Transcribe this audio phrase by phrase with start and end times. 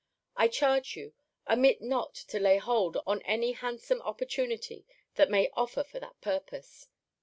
[0.35, 1.13] I charge you,
[1.47, 6.87] omit not to lay hold on any handsome opportunity that may offer for that purpose.